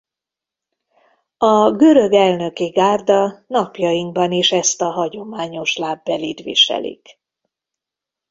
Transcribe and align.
A 1.37 1.71
Görög 1.71 2.13
Elnöki 2.13 2.69
Gárda 2.69 3.43
napjainkban 3.47 4.31
is 4.31 4.51
ezt 4.51 4.81
a 4.81 4.89
hagyományos 4.91 5.75
lábbelit 5.75 6.39
viselik. 6.39 7.19